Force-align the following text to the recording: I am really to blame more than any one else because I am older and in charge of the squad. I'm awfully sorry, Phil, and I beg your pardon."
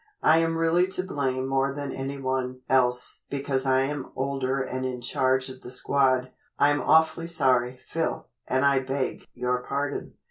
I 0.23 0.39
am 0.39 0.57
really 0.57 0.87
to 0.87 1.03
blame 1.03 1.47
more 1.47 1.71
than 1.71 1.91
any 1.91 2.17
one 2.19 2.61
else 2.67 3.21
because 3.29 3.67
I 3.67 3.81
am 3.81 4.11
older 4.15 4.59
and 4.59 4.83
in 4.83 4.99
charge 4.99 5.47
of 5.47 5.61
the 5.61 5.69
squad. 5.69 6.31
I'm 6.57 6.81
awfully 6.81 7.27
sorry, 7.27 7.77
Phil, 7.77 8.27
and 8.47 8.65
I 8.65 8.79
beg 8.79 9.27
your 9.35 9.59
pardon." 9.61 10.15